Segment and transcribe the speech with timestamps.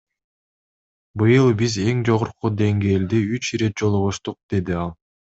[1.23, 4.95] Быйыл биз эң жогорку деңгээлде үч ирет жолугуштук,— деди ал.